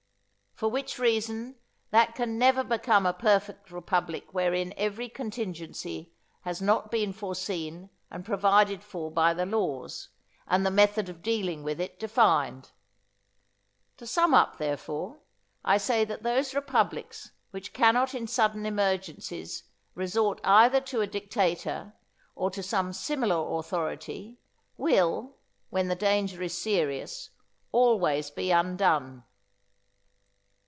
For 0.53 0.69
which 0.69 0.99
reason, 0.99 1.55
that 1.89 2.13
can 2.13 2.37
never 2.37 2.63
become 2.63 3.03
a 3.07 3.13
perfect 3.15 3.71
republic 3.71 4.31
wherein 4.31 4.75
every 4.77 5.09
contingency 5.09 6.11
has 6.41 6.61
not 6.61 6.91
been 6.91 7.13
foreseen 7.13 7.89
and 8.11 8.23
provided 8.23 8.83
for 8.83 9.09
by 9.09 9.33
the 9.33 9.47
laws, 9.47 10.09
and 10.47 10.63
the 10.63 10.69
method 10.69 11.09
of 11.09 11.23
dealing 11.23 11.63
with 11.63 11.81
it 11.81 11.99
defined. 11.99 12.73
To 13.97 14.05
sum 14.05 14.35
up, 14.35 14.59
therefore, 14.59 15.21
I 15.65 15.79
say 15.79 16.05
that 16.05 16.21
those 16.21 16.53
republics 16.53 17.31
which 17.49 17.73
cannot 17.73 18.13
in 18.13 18.27
sudden 18.27 18.63
emergencies 18.67 19.63
resort 19.95 20.39
either 20.43 20.79
to 20.81 21.01
a 21.01 21.07
dictator 21.07 21.93
or 22.35 22.51
to 22.51 22.61
some 22.61 22.93
similar 22.93 23.57
authority, 23.57 24.37
will, 24.77 25.37
when 25.71 25.87
the 25.87 25.95
danger 25.95 26.43
is 26.43 26.55
serious, 26.55 27.31
always 27.71 28.29
be 28.29 28.51
undone. 28.51 29.23